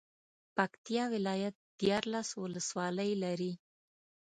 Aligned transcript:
پکتيا 0.55 1.03
ولايت 1.13 1.55
ديارلس 1.79 2.29
ولسوالۍ 2.43 3.11
لري. 3.23 3.53